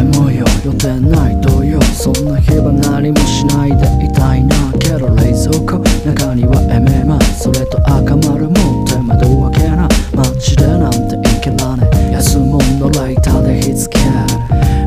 [0.00, 14.04] 夢模様予定ないとよそんな日は何もしないでいたいなけど冷蔵庫中にはエメマンそれと赤丸も手間どわけな街でなんていけらね安物のライターで火付け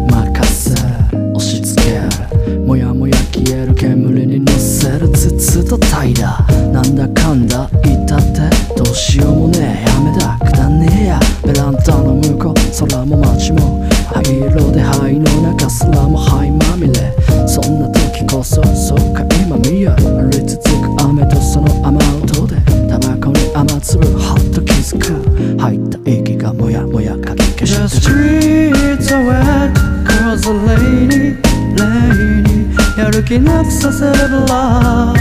[0.09, 0.73] 任せ
[1.13, 13.92] 押し付けもやもや消える煙に乗せる筒と怠惰なんだかんだ言ったってどうしようもねえめだくだねえやベランダの向こう空も街も
[14.23, 17.13] 灰色で灰の中すらも灰まみれ。
[17.48, 22.55] そんな時こそそうか今見よ降り続く雨とその雨音で。
[22.88, 25.59] タバコに雨粒はっと気づく。
[25.59, 27.99] 入った息がもやもやかき消し。
[27.99, 29.74] The streets are wet
[30.07, 31.35] cause the rainy,
[31.76, 35.15] rainy やる気なくさせる love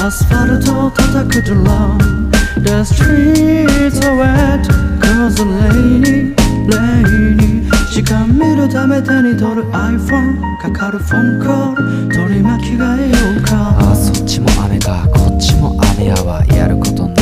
[0.00, 2.30] アスファルトを叩くドラム
[2.62, 4.62] The streets are wet
[5.00, 6.34] cause the rainy,
[6.68, 7.47] rainy
[7.98, 13.76] 時間見るため手に取る iPhone かかるフォンコール取り巻き替えようか。
[13.76, 15.04] あそっちも雨か。
[15.12, 16.44] こっちも雨やわ。
[16.46, 17.16] やることないっ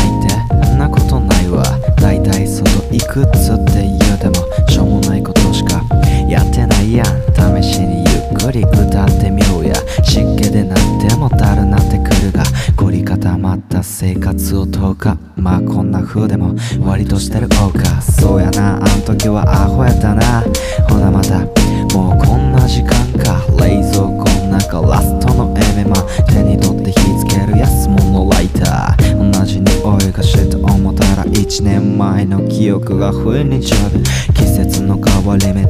[0.61, 0.75] て。
[0.75, 1.63] んなことないわ。
[1.97, 5.83] だいたい外行くっつって言うてもしょうもないことしか
[6.29, 7.63] やってないやん。
[7.63, 9.73] 試しにゆっくり歌ってみようや。
[10.05, 12.45] 湿気でなってもだるなってくるが
[12.77, 14.55] 凝り固まった生活
[14.97, 18.01] を10日まあこんな風でも割としてる方か。
[18.01, 18.77] そうやな。
[18.77, 20.43] あん時はアホやったな。
[20.89, 21.41] ほなまた
[21.95, 22.91] もうこんな時間
[23.23, 23.45] か。
[23.63, 29.33] 冷蔵庫の中ラストのエメマ手に取って火つける安物ライター。
[29.33, 35.66] 同じ匂いがして思ったら1年前の記憶が不意にちゃう季節の変わり目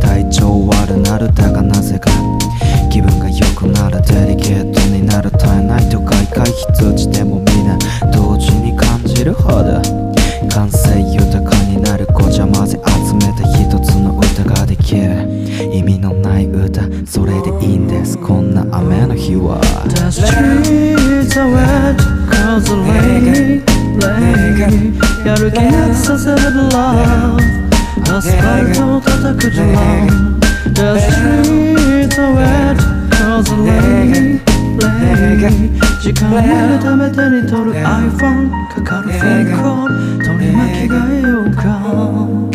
[9.47, 15.23] 完成豊かになるごちゃ混ぜ集めた一つの歌ができる
[15.73, 19.61] 意味のない歌それでいいんですこんな雨の日は
[20.11, 21.97] Trees are wet
[22.29, 23.63] cause of rain
[25.25, 26.37] やる気なくさせる
[26.71, 27.39] love
[28.13, 30.41] アスファトを叩く呪文
[30.75, 32.79] The streets a wet
[33.11, 34.41] cause of rain
[36.07, 36.31] 時間。
[36.31, 40.25] をため手に取る iPhone かかるフェイクコール。
[40.25, 42.46] 取り巻き替えようか。